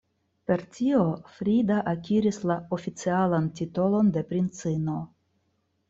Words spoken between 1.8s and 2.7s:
akiris la